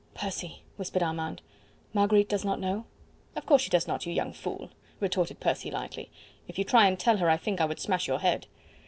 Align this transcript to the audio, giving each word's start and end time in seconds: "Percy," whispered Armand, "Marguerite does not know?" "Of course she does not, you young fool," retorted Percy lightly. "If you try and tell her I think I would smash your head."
"Percy," 0.15 0.63
whispered 0.77 1.03
Armand, 1.03 1.43
"Marguerite 1.93 2.27
does 2.27 2.43
not 2.43 2.59
know?" 2.59 2.85
"Of 3.35 3.45
course 3.45 3.61
she 3.61 3.69
does 3.69 3.87
not, 3.87 4.07
you 4.07 4.11
young 4.11 4.33
fool," 4.33 4.71
retorted 4.99 5.39
Percy 5.39 5.69
lightly. 5.69 6.09
"If 6.47 6.57
you 6.57 6.63
try 6.63 6.87
and 6.87 6.99
tell 6.99 7.17
her 7.17 7.29
I 7.29 7.37
think 7.37 7.61
I 7.61 7.65
would 7.65 7.79
smash 7.79 8.07
your 8.07 8.17
head." 8.17 8.47